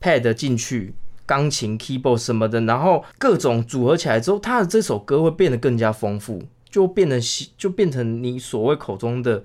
[0.00, 0.94] pad 进去，
[1.26, 9.44] 钢琴、keyboard 什么的，然后各种组合起来之后，他的这首歌会变得更加丰富，就变得喜就变成你所谓口中的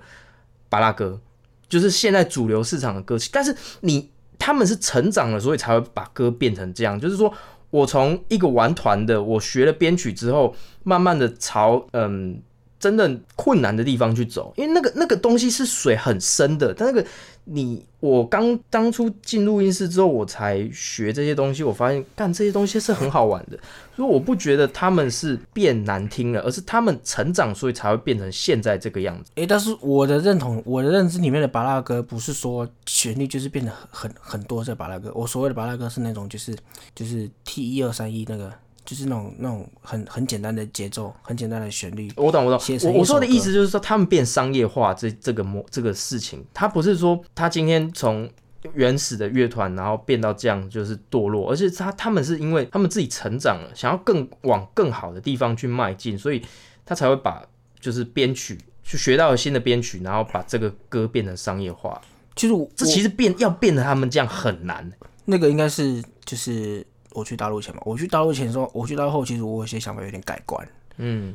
[0.68, 1.20] 巴拉歌，
[1.68, 3.28] 就是现在主流市场的歌曲。
[3.32, 7.32] 但是你他们是成长了，所以才会把歌变成这样，就是说。
[7.72, 10.54] 我从一个玩团的，我学了编曲之后，
[10.84, 12.40] 慢慢的朝嗯
[12.82, 17.08] 真的困难的地方去走，因为那个那个东西是水很深的，但那个
[17.44, 23.56] 你我刚当初进录音室之后，我才学这些东西，我发现干这些东西是很好玩的，
[23.94, 29.30] 所以我不觉得他们是变难听了，而是他们成长，所以才会变成现在这个样子。
[29.36, 36.52] 诶，但是我的认同，我的认知里面的巴拉哥不是说旋律就是变得很很很多这巴拉哥，我所谓的巴拉哥是那种就是
[36.96, 38.52] 就是 T 一二三一那个，
[38.84, 42.10] 就是那种那种很很简单的节奏，很简单的旋律。
[42.16, 42.78] 我懂，我懂。
[42.84, 48.28] 我我说的意思就是说，他们变商业化这这个模这个事情，他不是说他今天从
[48.74, 56.42] 原始的乐团，然后变到这样就是堕落，而是他他们是因为他们自己成长了，想要更往更好的地方去迈进，所以
[56.84, 57.44] 他才会把
[57.80, 62.00] 就是编曲去学到了新的编曲，然后把这个歌变成商业化。
[62.34, 64.90] 其实我这其实变要变得他们这样很难。
[65.24, 71.34] 那个应该是就是我去大陆前嘛，我去大陆前的时候，我去大陆后，其实我有些想法有点改观，嗯，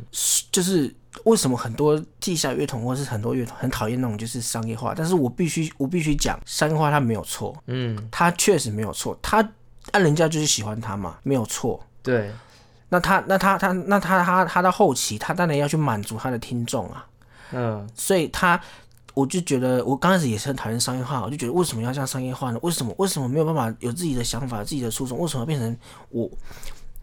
[0.52, 0.94] 就是
[1.26, 9.48] 为什么很多地下乐团或者是很多乐团很讨厌那种就是商业化，但是我必须我必须讲，商业化它没有错，嗯，它确实没有错，它
[9.92, 11.82] 按人家就是喜欢它嘛，没有错。
[12.04, 12.32] 对，
[12.90, 17.06] 那他那他他那他他他到后期，他当然要去满足他的听众啊，
[17.52, 18.60] 嗯，所以他
[19.18, 22.60] 我就觉得我刚开始也是很讨厌商业化，我就觉得为什么要这样商业化呢？
[22.62, 25.18] 为什么为什么没有办法有自己的想法、自己的初衷？
[25.18, 25.76] 为什么变成
[26.10, 26.30] 我？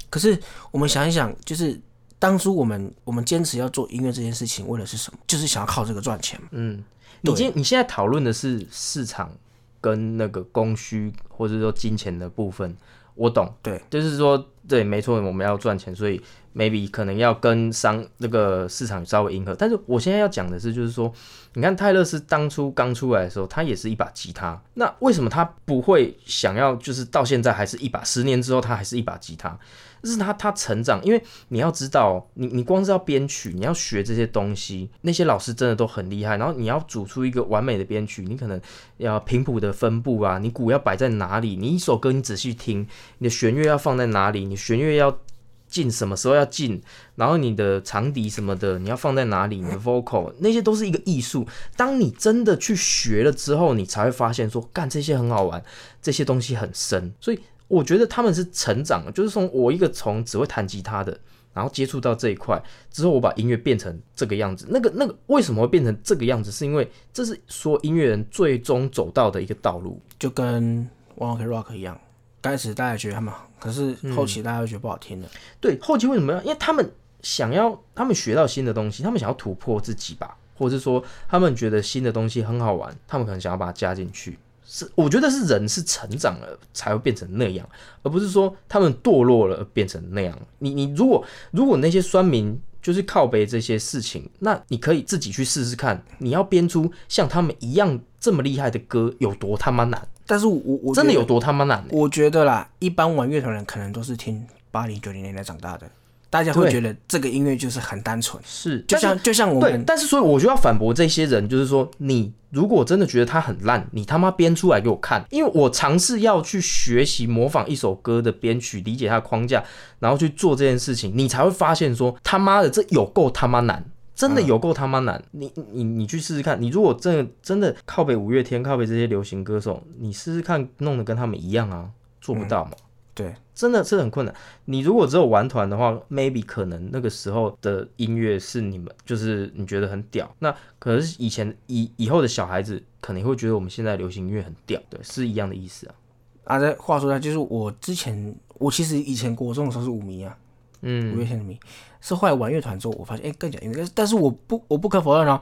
[0.09, 0.39] 可是
[0.71, 1.77] 我们想一想，就是
[2.21, 5.19] 当初我们我们坚持要做音乐这件事情，为的是什么？
[5.27, 6.47] 就是想要靠这个赚钱嘛。
[6.53, 6.85] 嗯，
[7.21, 9.33] 你今你现在讨论的是市场
[9.81, 12.77] 跟那个供需或者说金钱的部分，
[13.15, 16.21] 我懂，对，就是说对，没错，我们要赚钱，所以
[16.55, 19.55] maybe 可能要跟商那个市场稍微迎合。
[19.55, 21.13] 但是我现在要讲的是，就是说，
[21.55, 29.57] 你看泰勒斯当初刚出来的时候，他也是一把吉他，那为什么他不会想要，就是到现在还是一把，十年之后他还是一把吉他？
[30.05, 36.37] 这是他他成长，因为你要知道，你你光是要编曲，你要学这些东西，那些老师真的都很厉害。
[36.37, 38.61] 然后你要组出一个完美的编曲，你可能
[38.99, 42.87] 要频谱的分布啊，你鼓要摆在哪里，你一首歌你仔细听，
[43.17, 45.19] 你的弦乐要放在哪里，你弦乐要
[45.67, 46.83] 进什么时候要进，
[47.17, 51.49] 然后你的长笛什么的你要放在哪里，你的 vocal 那些都是一个艺术。
[51.77, 55.65] 当你真的去学了之后，你才会发现说，干这些很好玩，
[56.03, 57.41] 这些东西很深，所以。
[57.69, 61.19] 我觉得他们是成长了，就是从我一个从只会弹吉他的，
[61.53, 64.67] 然后接触到这一块之后，我把音乐变成这个样子。
[64.69, 66.51] 那个那个为什么会变成这个样子？
[66.51, 70.01] 是因为这是所有音乐人最终走到的一个道路。
[70.19, 71.99] 就跟 One Ok Rock 一样，
[72.41, 75.29] 刚开始大家觉得他们好，可是后期大家会觉得不好听了。
[75.61, 76.43] 对，后期为什么要？
[76.43, 84.39] 因为他们想要，他们学到新的东西，他们想要突破自己吧，或者是说他们觉得新的东西很好玩，他们可能想要把它加进去。
[84.67, 87.69] 是，我觉得是人是成长了才会变成那样，
[88.03, 90.39] 而不是说他们堕落了变成那样。
[90.59, 101.89] 你你如果如果那些酸民就是靠背这些事情，那你可以自己去试试看，你要编出像他们一样这么厉害的歌有多他妈难，但是我我真的有多他妈难、欸。
[101.91, 105.89] 我觉得啦，一般玩乐团的人可能都是听八零九零年代长大的，
[106.35, 119.63] 大家会觉得这个音乐就是很单纯，是，就像就像我对，们但是所以我就要反驳这些人，就是说，你如果真的觉得它很烂，你他妈编出来给我看，因为我尝试要去学习模仿一首歌的编曲，理解它的框架，
[120.01, 123.85] 然后去做这件事情，你才会发现说，他妈的这有够他妈难。
[124.17, 126.61] 真的有够他妈难，你你你去试试看。
[126.63, 132.71] 你如果真的真的靠北五月天，靠北这些流行歌手，你试试看弄得跟他们一样啊，做不到嘛。
[133.15, 133.35] 对。
[133.55, 134.35] 真的是很困难。
[134.65, 145.95] 你如果只有玩团的话，maybe 可能那个时候的音乐是你们就是你觉得很屌，那可能是以前以以后的小孩子可能会觉得我们现在流行音乐很屌，对，是一样的意思啊。
[146.43, 150.37] 啊，再话说回来，就是我之前我其实以前国中的时候是舞迷啊，
[150.81, 151.57] 五嗯，月天的迷，
[152.01, 155.41] 是后来玩乐团之后，我发现哎、更讲音乐，但是我不我不可否认哦，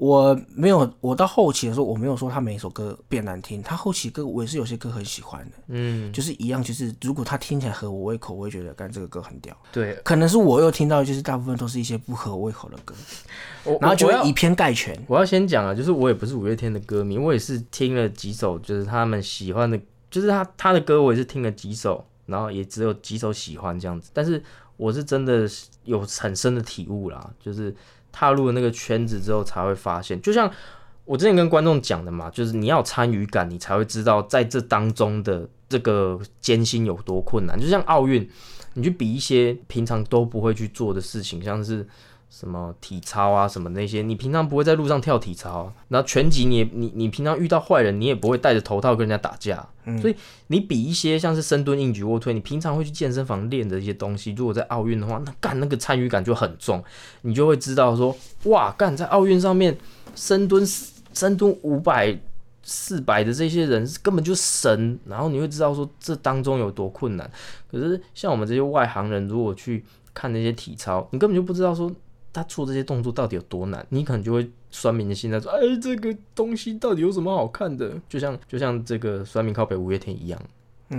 [0.00, 9.54] 我没有我到后期的时候，我没有说他每一首歌变难听，他后期歌我也是有些歌很喜欢的，嗯，就是一样，就是如果他听起来合我胃口，我会觉得干这个歌很屌。
[9.70, 12.94] 对，可能是我又听到，就是大部分都是一些不合我胃口的歌，
[13.64, 14.98] 我然后就会以偏概全。
[15.06, 19.78] 我要先讲啊，就是我也不是五月天的歌迷，我也是听了几首，就是他们喜欢的，
[20.10, 24.08] 就是他他的歌我也是听了几首，然后也只有几首喜欢这样子。
[24.14, 24.42] 但是
[24.78, 25.46] 我是真的
[25.84, 27.74] 有很深的体悟啦，就是
[28.12, 30.50] 踏入了那个圈子之后才会发现，就像
[31.04, 37.58] 我之前跟观众讲的嘛，就是你要参与感，你才会知道在这当中的这个艰辛有多困难。
[37.58, 38.28] 就像奥运，
[38.74, 41.86] 你去比一些平常都不会去做的事情，像是
[42.30, 49.68] 什么体操啊，什么那些，你平常不会在路上跳体操、啊，然后拳击你也你你平常遇到坏人，你也不会戴着头套跟人家打架，
[50.00, 50.14] 所以
[50.46, 56.82] 你比一些像是深蹲、硬举、卧推，你平常会去健身房练的一些东西，如果在奥运的话，那干那个参与感就很重，
[57.22, 59.76] 你就会知道说，哇，干在奥运上面
[60.14, 60.64] 深蹲
[61.12, 62.18] 深蹲五百。
[62.62, 67.28] 四百的这些人根本就神，然后你会知道说这当中有多困难。
[67.68, 71.90] 可是像我们这些外行人，如果去看那些体操，你根本就不知道说
[72.32, 77.94] 他做这些动作到底有多难，你可能就会酸民的心态说，哎，这个东西到底有什么好看的？
[78.08, 80.40] 就像就像这个酸民靠北五月天一样。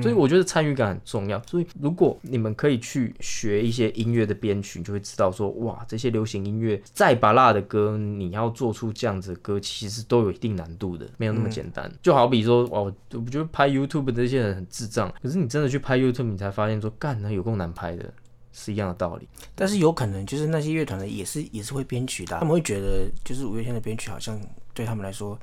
[0.01, 1.43] 所以我觉得参与感很重要。
[1.43, 11.91] 所以如果你们可以去学一些音乐的编曲，你就会知道说，哇，这些流行音乐再拔辣的歌，你要做出这样子的歌，其实都有一定难度的，没有那么简单。
[12.01, 18.13] 就好比说，哦，我觉得拍 YouTube 的这些人很智障，可是你真的去拍 YouTube，你才发现说，干，那有够难拍的，
[18.51, 19.27] 是一样的道理。
[19.55, 24.39] 但是有可能就是那些乐团的也是也是会编曲的啊、他们会觉得就是五月天的编曲好像
[24.73, 25.39] 对他们来说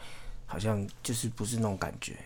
[0.47, 2.16] 好像就是不是那种感觉，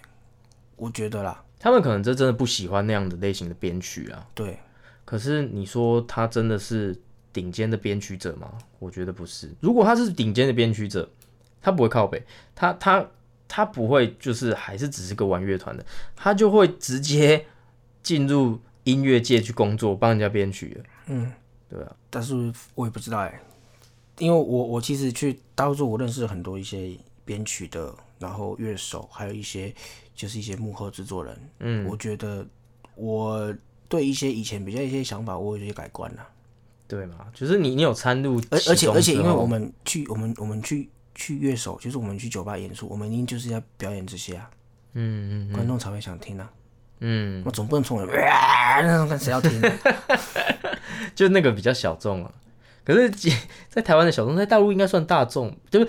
[0.77, 4.27] 我觉得啦，他们可能这真的不喜欢那样的类型的编曲啊。
[4.35, 4.59] 对，
[5.05, 6.97] 可是你说他真的是
[7.33, 8.53] 顶尖的编曲者吗？
[8.79, 9.51] 我觉得不是。
[9.61, 11.09] 如果他是顶尖的编曲者，
[11.61, 13.05] 他不会靠北，他他
[13.49, 17.45] 他不会就是还是只是个玩乐团的，他就会直接
[18.03, 20.81] 进入音乐界去工作，帮人家编曲的。
[21.07, 21.33] 嗯，
[21.68, 23.40] 对啊，但是我也不知道哎、
[24.18, 29.75] 因为我我其实去大陆之后，我认识很多一些编曲的，然后乐手，还有一些
[30.14, 31.38] 就是一些幕后制作人。
[31.61, 32.47] 嗯，我觉得
[32.95, 33.55] 我
[33.88, 36.29] 对一些以前比较一些想法，我有一些改观了。
[36.88, 44.51] 对嘛，就是你你有参入而而且而且，因为我们去我们我们去去乐手，就是我们去酒吧演出，我们一定就是要表演这些啊，
[44.92, 46.53] 嗯嗯观众才会想听啊。
[47.05, 49.61] 嗯，我总不能冲着哇那种看谁要听？
[51.15, 52.31] 就那个比较小众啊。
[52.85, 53.11] 可是
[53.69, 55.88] 在台湾的小众，在大陆应该算大众，就是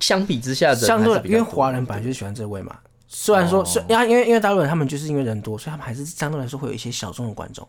[0.00, 2.78] 相比之下的相对因为华人本来就喜欢这位嘛。
[3.06, 7.66] 虽然说，虽因为因为因为大陆人他们就是因为人多，所以他们还是相对来说会有一些小众的观众。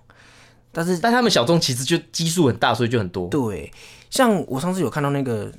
[0.72, 3.28] 但是但他们小众其实就基数很大，所以就很多。
[3.30, 3.72] 对，
[4.10, 5.52] 像我上次有看到那个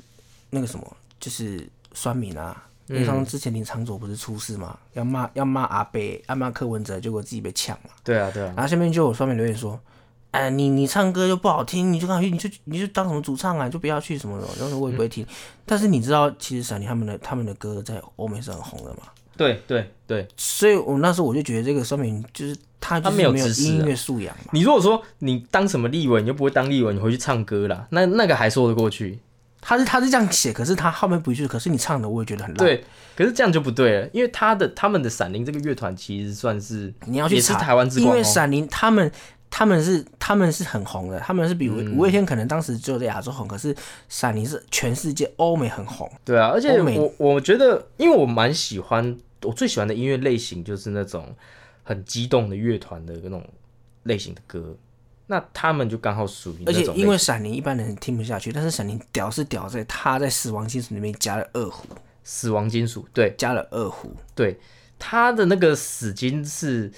[0.50, 7.90] 那个什么，就是酸民啊，因为上次之前林长佐不是出事嘛，要骂要骂阿北，要骂柯文哲，结果自己被呛嘛。
[8.04, 9.80] 对啊，对啊，然后下面就有酸民留言说。
[10.32, 14.46] 哎，你你唱歌又不好听，你就赶快去，你就你就当什么主唱啊，你就不要去什么的。
[14.60, 15.26] 然后我也不会听，
[15.66, 19.08] 但是你知道，其实闪灵他们的他们的歌在欧美是很红的嘛。
[19.36, 20.28] 对对对。
[20.36, 24.50] 所以我那时候我就觉得这个说明就是他就是他没有没有音乐素养嘛。
[24.52, 29.18] 你如果说你当什么立委，你就不会当立委，你回去唱歌啦，那那个还说得过去。
[29.60, 32.84] 他是他是这样写，可是他后面补一句，可是你唱的我也觉得很烂。，对，
[33.16, 38.16] 可是这样就不对了，因为他的他们的闪灵这个乐团其实算是你要去查也是台湾之光哦。
[38.16, 39.10] 因为闪灵他们
[39.50, 43.74] 他们是他们是很红的，他们是比五月天可能当时只有在亚洲红，可是
[44.08, 46.10] 闪灵是全世界欧美很红。
[46.24, 51.34] 对啊，而且我我觉得，因为我蛮喜欢，我最喜欢的音乐类型就是那种
[51.82, 53.44] 很激动的乐团的那种
[54.04, 54.76] 类型的歌，
[55.30, 56.96] 那他们就刚好属于那而且种。
[56.96, 61.86] 因为闪灵一般人听不下去，但是闪灵屌是屌在他在死亡金属里面加了二胡，
[62.24, 64.58] 死亡金属，对加了二胡，对，
[64.98, 66.90] 他的那个死金是，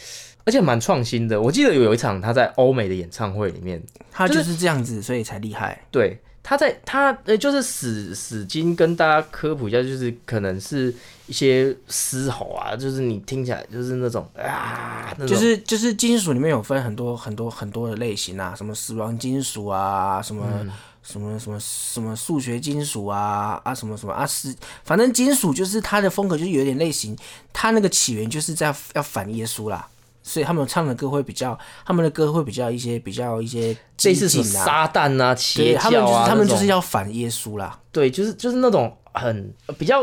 [0.44, 1.38] 而且蛮创新的。
[1.38, 5.84] 我记得有一场他在欧美的演唱会里面，他就是这样子，所以才厉害。
[5.90, 10.92] 对，他在他呃，就是死死金跟大家科普一下，就是可能是
[11.26, 20.70] 一些嘶吼啊，就是你听起来就是那种啊，就是就是金属里面有分很多很多很多的类型啊，什么死亡金属啊，什么、嗯
[21.04, 27.18] 什么什么什么数学金属啊啊什么什么啊是，反正金属就是它的风格就是有点类型，
[27.52, 29.88] 它那个起源就是在要反耶稣啦。
[30.32, 37.78] 所以他们唱的歌会比较，他们的歌会比较一些比较一些激类似什么撒旦啊、邪对，他们就是教啊，他们就是要反耶稣啦。
[37.92, 40.02] 对，就是就是那种很呃比较，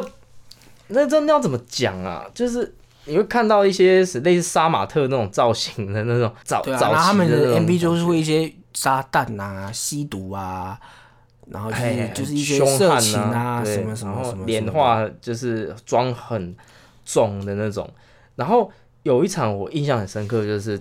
[0.89, 2.23] 那这那要怎么讲啊？
[2.31, 2.71] 就是
[3.05, 10.79] 你会看到一些是类似杀马特那种造型的那种早对啊，他们的 MV 就是会一些撒旦啊、吸毒啊，
[11.47, 16.55] 然后就是哎就是一些色情啊，对什么什么什么什么脸画就是妆很
[17.03, 17.89] 重的那种。
[18.35, 18.71] 然后
[19.09, 20.79] 有一场我印象很深刻，就是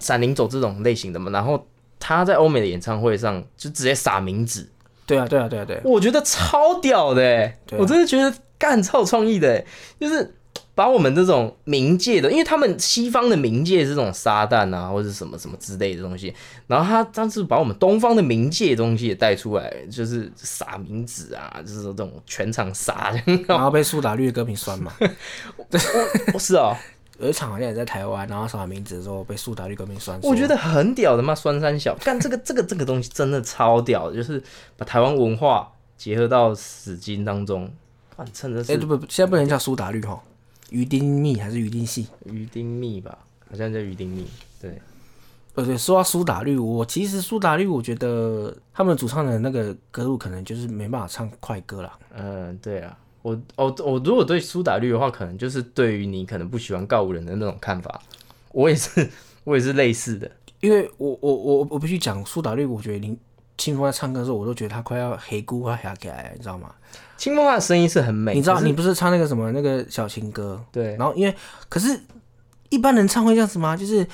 [0.00, 1.64] 闪灵走这种类型的嘛，然后
[2.00, 4.68] 他在欧美的演唱会上就直接撒名字，
[5.06, 5.80] 对啊，对啊，对啊，对啊。
[5.84, 9.66] 我觉得超屌的、欸，啊我真的觉得干超有创意的、欸，
[10.00, 10.34] 就是
[10.74, 16.34] 把我们这种冥界的，因为他们西方的冥界是这种撒旦啊或者什么什么之类的东西，
[16.66, 23.14] 然后他当时把我们东方的冥界的东西也带出来，就是撒冥纸啊，就是这种全场撒，
[23.46, 24.92] 然后被苏打绿的歌迷酸嘛。
[26.32, 26.76] 不是哦，
[27.24, 30.20] 有一场好像也在台湾，然后扫完名字的时候被苏打绿革命酸。
[30.22, 34.42] 我觉得很屌的嘛，酸三小，干这个这个这个东西真的超屌的，就是
[34.76, 37.72] 把台湾文化结合到死金当中，
[38.14, 40.22] 干真的哎，是对不，现在不能叫苏打绿哈，
[40.68, 42.08] 鱼丁蜜还是鱼丁系？
[42.26, 43.16] 鱼丁蜜吧，
[43.50, 44.26] 好像叫鱼丁蜜，
[44.60, 44.78] 对。
[45.54, 51.96] 呃，对，说到苏打绿，我其实苏打绿，我觉得他们主唱的那个歌路可能就是没办法唱快歌啦。
[52.12, 58.02] 嗯，对啊，我我我如果对苏打绿的话，可能就是对于你可能不喜欢告五人的那种看法，
[58.52, 59.08] 我也是
[59.44, 60.30] 我也是类似的。
[60.60, 63.18] 因为我我我我必须讲苏打绿，我觉得林
[63.56, 66.74] 清风在唱歌的时候，我都觉得他快要黑咕快下起来，你知道吗？
[67.16, 71.34] 清风他的声音是很美，你知道你不是唱那个什么那个小情歌，对然后因为
[71.70, 71.98] 可是
[72.68, 73.74] 一般人唱会这样子吗？
[73.74, 74.06] 就是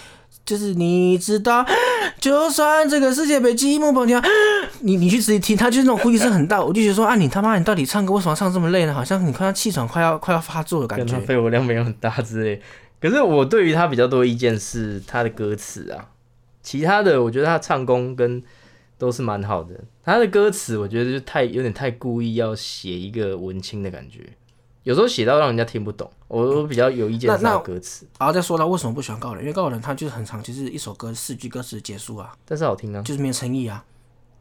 [0.44, 1.64] 就是你知道，
[2.18, 4.20] 就算这个世界被寂寞绑架，
[4.80, 8.92] 你你去仔细听，他就是那种呼吸声很大， 我就觉得说啊，你他妈你到底唱歌为什么唱这么累呢？
[8.92, 11.18] 好像你快要气喘快要快要发作的感觉。
[11.20, 12.60] 肺活量没有很大之类。
[13.00, 16.08] 可是我对于他比较多意见是他的歌词啊，
[16.62, 18.42] 其他的我觉得他唱功跟
[18.98, 19.74] 都是蛮好的。
[20.04, 24.20] 他的歌词我觉得就太有点太故意要写一个文青的感觉，
[24.82, 26.10] 有时候写到让人家听不懂。
[26.30, 33.02] 我我比较有意见是他那那歌词，然后再说到为什么不喜欢高人，因为高人他就是很长，就是一首歌四句歌词结束啊，但是好听啊。
[33.02, 33.84] 就是没诚意啊，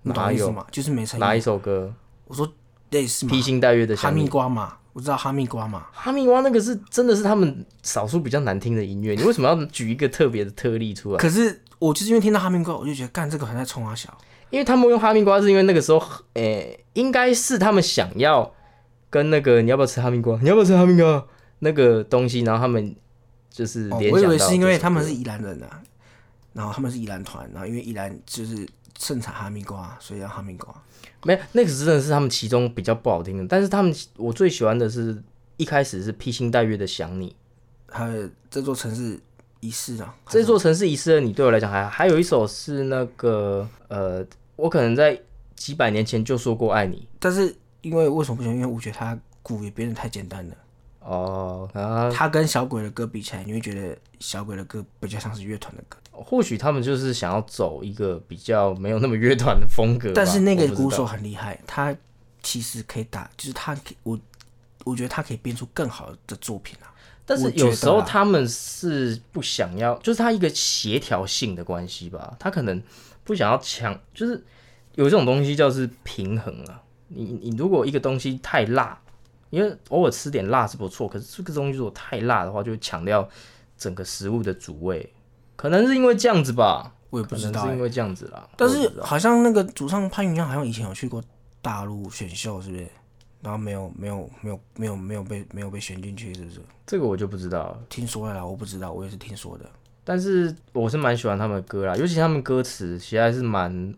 [0.03, 0.63] 你懂意思吗？
[0.71, 1.41] 就是没诚意哪一。
[1.41, 1.91] 首歌？
[2.25, 2.47] 我说
[2.91, 4.27] 类似披，星戴月的哈密。
[4.27, 5.87] 瓜嘛，我知道哈密瓜嘛。
[5.91, 11.17] 哈密瓜那个是真的是他们少数比较难听的音乐，你为什么要举一个特别的特例出来？
[11.17, 14.15] 可是我就是因为听到哈密瓜，我就觉得干这个好像在冲啊小。
[14.51, 15.99] 因为他们用哈密瓜是因为那个时候，
[16.35, 18.51] 诶、应该是他们想要
[19.09, 20.37] 跟那个你要不要吃哈密瓜？
[20.41, 21.25] 你要不要吃哈密瓜？
[21.59, 22.95] 那个东西，然后他们
[23.49, 25.81] 就是哦，联我以为是因为他们是宜兰人啊，
[26.53, 28.67] 然后他们是宜兰团，然后因为宜兰就是
[28.97, 30.73] 盛产哈密瓜，所以叫哈密瓜。
[31.23, 35.21] 没有那个真的是他们其中比较不好听的，但是他们我最喜欢的是
[35.57, 37.35] 一开始是披星戴月的想你，
[37.89, 39.19] 还有这座城市
[39.59, 45.19] 仪式啊，这座城市遗失了你对我来讲还还有一首是那个呃，我可能在
[45.57, 48.55] 几百年前就说过爱你但是因为为什么不喜欢？
[48.55, 50.55] 因为我觉得他鼓也编得太简单了。
[51.09, 61.95] 哦，啊，他跟小鬼的歌比起来，你会觉得小鬼的歌比较像是乐团的歌，或许他们就是想要走一个比较没有那么乐团的风格，但是那个鼓手很厉害，他
[62.43, 64.19] 其实可以打，就是他可以我
[64.83, 66.93] 我觉得他可以编出更好的作品啊。
[67.25, 72.79] 但是有时候他们是不想要，就是他一个协调性的关系吧，他可能
[73.23, 74.43] 不想要强，就是
[74.93, 76.83] 有这种东西叫是平衡啊。
[77.07, 78.99] 你你如果一个东西太辣，
[79.49, 83.27] 因为偶尔吃点辣是不错，可是这个东西如果太辣的话，就会强调
[83.77, 85.11] 整个食物的主味，
[85.55, 88.47] 可能是因为这样子吧，我也不知道、是因，为这样子啦。
[88.55, 91.23] 但是好像那个主唱潘云阳好像以前有去过
[91.61, 92.87] 大陆选秀，是不是？
[93.41, 96.59] 然后没有没有没有没有没有被没有被选进去，是不是？
[96.85, 97.79] 这个我就不知道了。
[97.87, 99.69] 听说了啦，我不知道，我也是听说的。
[100.03, 103.93] 但是我是蛮喜欢他们的歌啦，尤其他们歌词其实还是蛮，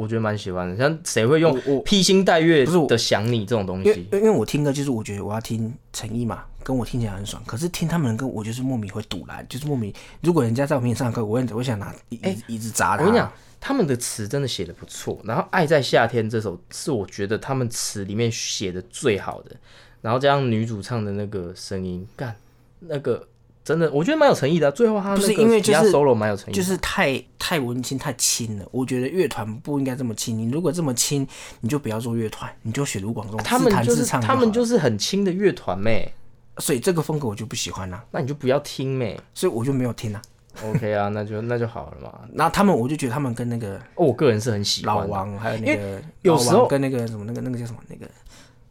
[0.00, 0.76] 我觉得蛮喜欢的。
[0.76, 4.08] 像谁会用披星戴月不是的想你这种东因为西？
[4.12, 7.42] 因为我听歌就是我觉得我要听诚意嘛，跟我听起来很爽。
[7.46, 9.92] 可是听他们的歌，我就是莫名会堵拦，就是莫名。
[10.22, 13.02] 如果人家在我面前唱歌，我会我想拿椅子椅子砸他。
[13.02, 13.30] 我跟你讲，
[13.60, 15.20] 他们的词真的写的不错。
[15.24, 19.54] 然后《爱在夏天》这首是我觉得他们词里面写的最好的。
[20.00, 22.34] 然后加上女主唱的那个声音，干
[22.78, 23.28] 那个
[23.70, 28.66] 真的我觉得蛮有诚意的啊、最后他不是那个因为就是 solo 蛮有诚意，就是太太文青太轻了。
[28.72, 31.24] 我觉得乐团不应该这么轻，你如果这么轻，
[31.60, 36.12] 你就不要做乐团，你就选卢广仲自他们就是他们就是很轻的乐团妹，
[36.58, 39.16] 所以这个风格我就不喜欢啦，那你就不要听妹。
[39.32, 40.20] 所以我就没有听啦。
[40.64, 42.20] OK 啊，那就那就好了嘛。
[42.32, 48.10] 那他们我就觉得他们跟那个哦，我个人是很喜欢老王还有那个有时候老王跟那个什么那个那个叫什么那个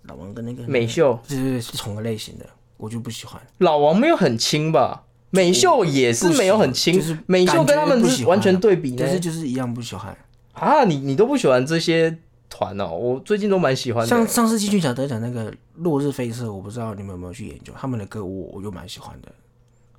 [0.03, 2.45] 老王跟那个美秀对对对是同个类型的，
[2.79, 3.39] 我就不喜欢。
[3.59, 5.03] 老王没有很轻吧？
[5.31, 9.11] 美秀也是没有很轻，就是美秀跟他们不喜欢是完全对比呢但。
[9.11, 10.17] 是就是一样不喜欢。
[10.53, 12.17] 啊，你你都不喜欢这些
[12.49, 12.87] 团哦？
[12.87, 14.07] 我最近都蛮喜欢的。
[14.07, 19.31] 像上次金曲奖得奖那个《落日飞车》，我不知道你们有没有去研究他们的歌我，我就蛮喜欢的，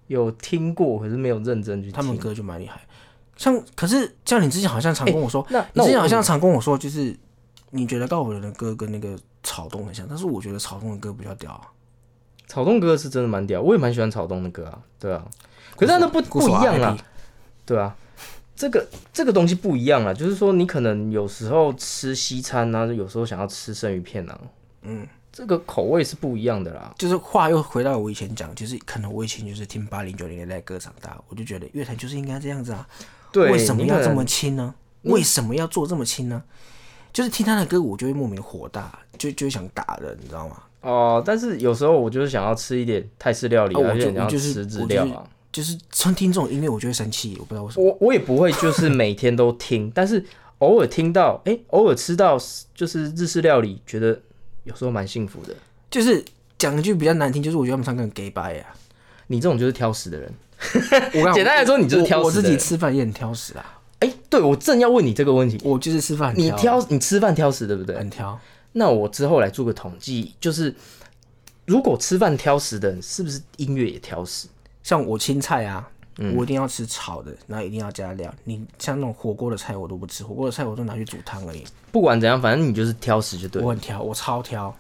[0.09, 1.93] 有听过，可是没有认真去听。
[1.93, 2.81] 他们歌就蛮厉害。
[3.37, 7.16] 像可是像你之前好像常跟我说，那你之前好像常跟我说，就是
[7.70, 11.62] 你觉得告五人的歌跟那个草东很像，但是我觉得草东的歌比较屌啊。
[12.51, 15.24] 草东哥是真的蛮屌，我也蛮喜欢草东的歌啊，对啊。
[15.76, 16.98] 可是它那不不一样啊
[17.64, 17.96] 对啊。
[18.57, 24.36] 这个这个东西不一样啊，就是说你可能有时候吃西餐啊，有时候想要吃生鱼片啊，
[24.82, 26.92] 嗯，这个口味是不一样的啦。
[26.98, 32.84] 就是话又回到我以前讲，就是可能我以前就是听八零九零年代歌长大，我就觉得乐坛就是应该这样子啊。
[33.30, 34.74] 对，为什么要这么轻呢？
[35.03, 36.42] 为什么要做这么轻呢？
[37.12, 40.57] 就是听他的歌，我就会莫名火大，就就想打人，你知道吗？
[40.81, 45.24] 哦，但是有时候我就是想要吃一点泰式料理，啊我而且想要就是吃资我就是料啊。
[45.53, 47.85] 就是纯听这种音乐，我就会生气，我不知道为什么。
[47.85, 50.24] 我我也不会就是每天都听，但是
[50.59, 52.39] 偶尔听到，哎、偶尔吃到
[52.72, 54.20] 就是日式料理，觉得
[54.62, 55.53] 有时候蛮幸福的。
[55.91, 56.24] 就是
[56.57, 58.72] 讲一句比较难听，就是我觉得他们唱歌很 gay 白啊。
[59.26, 60.33] 你这种就是挑食的人。
[61.14, 67.97] 我刚简单来说你就是挑食我我自己人吃饭也很挑食啊，哎、对我正要问你这个问题，我就是吃饭很你挑挑你吃饭挑食对不对？
[67.97, 68.39] 很挑。
[68.73, 70.75] 那我之后来做个统计，就是
[71.66, 74.49] 如果吃饭挑食的人，是不是音乐也挑食？
[74.83, 78.33] 像我青菜啊，嗯我一定要吃炒的，然后一定要加料。
[78.45, 81.64] 你像那种火锅的菜我都不吃，火锅的菜我都拿去煮汤而已。
[81.93, 84.75] 不管怎样，反正你就是挑食就对了我很挑，我超挑。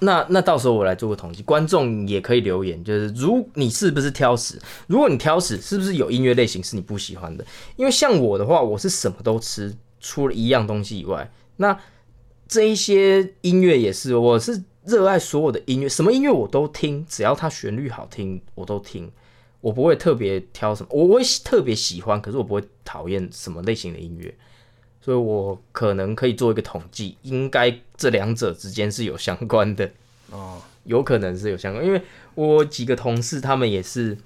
[0.00, 4.60] 那那到时候我来做个统计，观众也可以留言，就是如你是不是挑食？
[4.86, 7.44] 如果你挑食，是不是有音乐类型是你不喜欢的？
[7.76, 11.78] 因为像我的话，我是什么都吃，除了一样东西以外，那
[12.54, 19.10] 这一些音乐也是，我是热爱所有的音乐，什么音乐我都听，只要它旋律好听，我都听。
[19.60, 24.32] 我不会特别挑什么，我会特别喜欢，可是我不会讨厌什么类型的音乐。
[25.02, 29.90] 所以我可能可以做一个统计，应该这两者之间是有相关的。
[30.30, 32.00] 哦，有可能是有相关，因为
[32.36, 34.16] 我几个同事他们也是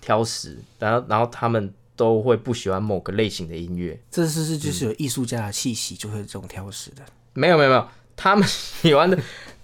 [0.00, 3.98] 挑食，然后然后他们都会不喜欢某个类型的音乐。
[4.08, 7.02] 这是是就是有艺术家的气息，就会这种挑食的。
[7.34, 9.18] 没有没有没有，他们 喜欢的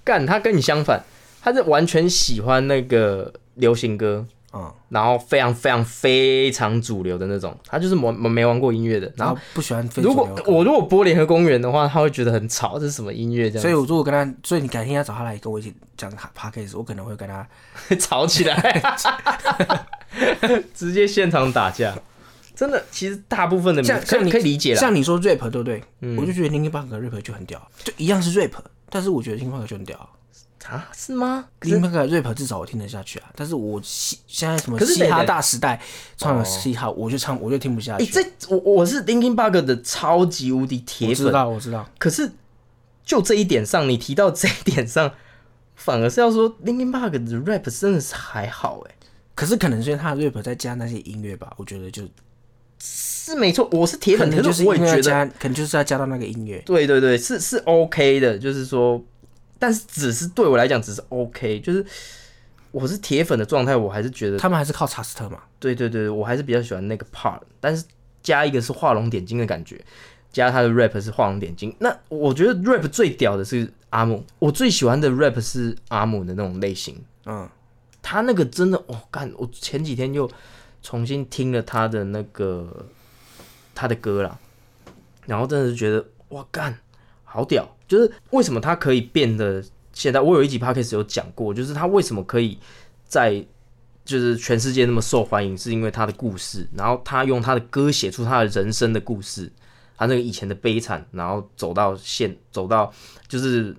[0.04, 1.02] 干，他跟你相反，
[1.42, 9.06] 他是完全喜欢那个流行歌，嗯，然后非常非常非常主流的那种，他就是没没玩过音乐的。
[9.16, 13.62] 然后然后不喜欢非如果歌我如果播联合公园的话，他会觉得很吵，这是什么音乐这样。
[13.62, 17.46] 所以我如果跟他，所以你改天要找他来跟我一起讲 p o d c a s 我可能会跟他，
[18.00, 18.96] 吵起来，
[20.74, 21.94] 直接现场打架。
[22.58, 24.80] 真的，其实大部分的像像你可以理解啦。
[24.80, 25.80] 像你说 rap 对不对？
[26.00, 28.50] 嗯我就觉得 Linkin Park 的 rap 就很屌，就一样是 rap，
[28.90, 30.10] 但是我觉得 Linkin Park 就很屌。
[30.66, 35.80] 啊，是吗？Linkin Park 的 rap 至少我听得下去啊，但是我嘻现在什么嘻哈大时代
[36.16, 38.12] 唱的嘻哈，我就唱我就听不下哎、去。
[38.12, 42.32] 这我我是 Linkin Park 的超级无敌铁粉，我知道，我知道，可是
[43.04, 45.10] 就这一点上，你提到这一点上，
[45.76, 48.94] 反而是要说 Linkin Park 的 rap 真的是还好哎，
[49.36, 52.02] 可是可能是因为他的 rap 再加那些音乐吧，我觉得就
[52.80, 56.62] 是没错，我是铁粉，可能就是我也觉得，可能就是要加到那个音乐。
[56.64, 59.02] 对对对，是是 OK 的，就是说，
[59.58, 61.84] 但是只是对我来讲只是 OK，就是
[62.70, 67.84] 我是铁粉的状态，我还是觉得他们还是靠查斯特嘛，对对对，我还是比较喜欢那个 part，但是
[68.22, 69.80] 加一个是画龙点睛的感觉，
[70.32, 71.74] 加他的 rap 是画龙点睛。
[71.80, 77.48] 那我觉得 rap 最屌的是阿姆，我最喜欢的 rap 是阿姆的那种类型，嗯，
[78.02, 80.30] 他那个真的，哦，干，我前几天又
[80.88, 82.86] 重新听了他的那个
[83.74, 84.38] 他的歌啦，
[85.26, 86.74] 然后真的是觉得哇干，
[87.24, 87.68] 好屌！
[87.86, 89.62] 就是为什么他可以变得
[89.92, 92.58] 现在，我有一集 podcast 有讲过，就是他为什么可以
[93.04, 93.44] 在
[94.02, 99.52] 就是全世界那么受欢迎，是因为他的故事，然后他用他的歌写出他的人生的故事，
[99.94, 102.90] 他那个以前的悲惨，然后走到现走到
[103.28, 103.76] 就是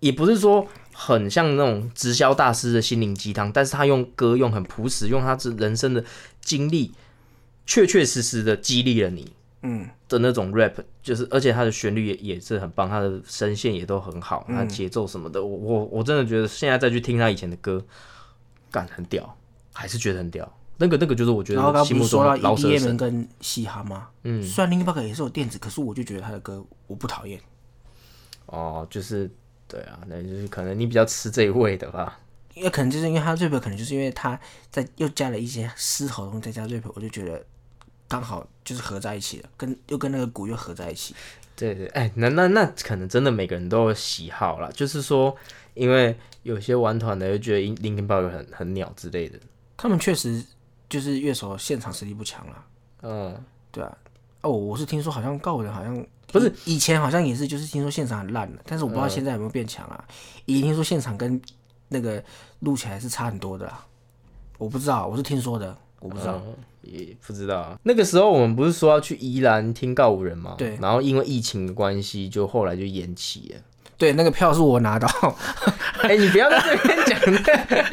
[0.00, 0.66] 也不是说
[0.98, 6.02] 很像那种直销大师的心灵鸡汤，但是他用歌用很朴实，用他这人生的
[6.40, 6.92] 经历，
[7.66, 9.32] 确确实实的激励了你。
[9.62, 17.84] 嗯的那种 rap，就是而且他的旋律也也是很棒，他的声线也都很好，它节奏什么的，我我我真的觉得现在再去听他以前的歌，
[18.70, 19.36] 感很屌，
[19.72, 20.50] 还是觉得很屌。
[20.76, 24.08] 那个那个就是我觉然后刚刚得心目中不是说到的饶舌 EDM 神，跟嘻哈吗？
[24.22, 27.40] 嗯，虽然 Linkin Park 也是有电子，可是我就觉得他的歌我不讨厌。
[28.46, 29.28] 哦，就是
[29.68, 32.18] 对啊，那就是可能你比较吃这一味的吧。
[32.54, 34.38] 因为可能就是因为他 rap，可能就是因为他
[34.70, 37.44] 在又加了一些狮吼的东西，再加 rap，我就觉得
[38.08, 41.14] 刚好就是合在一起了，跟又跟那个鼓又合在一起。
[41.54, 45.36] 对对，哎，那那那可能真的每个人都有喜好啦，就是说，
[45.74, 49.38] 因为有些玩团的就觉得 Linkin Park 很很鸟之类的，
[49.76, 50.42] 他们确实
[50.88, 52.66] 就是乐手现场实力不强啦，
[53.02, 53.98] 嗯，对啊。
[54.42, 60.04] 哦，我是听说好像告人好像不是以前好像也是，就是听说现场很烂的，但是我不知道现在有没有变强啊。
[60.44, 61.40] 以前听说现场跟
[61.88, 62.22] 那个
[62.60, 63.84] 录起来是差很多的啦，
[64.58, 66.40] 我不知道，我是听说的，我不知道。
[66.44, 66.54] 嗯
[66.86, 67.76] 也不知道啊。
[67.82, 70.54] 那个时候我们不是说要去宜兰听告五人吗？
[70.56, 73.60] 对然后因为疫情的关系，就后来就延期了。
[73.98, 75.08] 对，那个票是我拿到，
[76.02, 77.18] 哎、你不要在这边讲。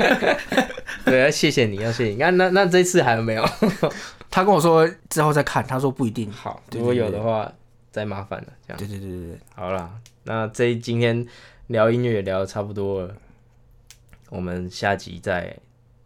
[1.05, 2.17] 对，要谢谢你，要谢谢你。
[2.17, 3.43] 那那那这次还有没有？
[4.29, 6.31] 他跟我说之后再看，他说不一定。
[6.31, 7.51] 好，对如果有的话，
[7.93, 8.47] 再麻烦了。
[8.67, 11.25] 这样对对对对对，好啦，那这今天
[11.67, 13.15] 聊音乐也聊的差不多了，
[14.29, 15.55] 我们下集再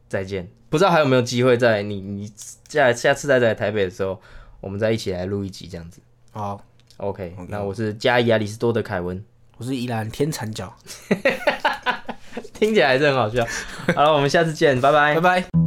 [0.09, 0.45] 再见。
[0.69, 2.29] 不知道还有没有机会在你你
[2.67, 4.21] 下下次再来台北的时候，
[4.59, 6.01] 我们再一起来录一集这样子。
[6.31, 6.61] 好
[6.97, 9.23] ，OK，, 那我是加伊亚里斯多的凯文，
[9.55, 10.75] 我是宜兰天蚕角，
[12.53, 13.47] 听起来还是很好笑。
[13.95, 15.39] 好了，我们下次见，拜拜拜。
[15.41, 15.66] 拜。